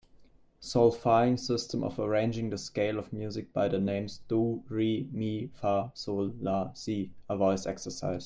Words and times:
Solfaing 0.59 1.37
system 1.37 1.83
of 1.83 1.99
arranging 1.99 2.49
the 2.49 2.57
scale 2.57 2.97
of 2.97 3.13
music 3.13 3.53
by 3.53 3.67
the 3.67 3.77
names 3.77 4.21
do, 4.27 4.63
re, 4.67 5.07
mi, 5.11 5.51
fa, 5.53 5.91
sol, 5.93 6.33
la, 6.41 6.73
si 6.73 7.11
a 7.29 7.37
voice 7.37 7.67
exercise. 7.67 8.19